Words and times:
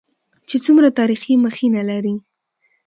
چې 0.47 0.55
څومره 0.65 0.87
تاريخي 0.99 1.33
مخينه 1.45 1.81
لري. 1.89 2.15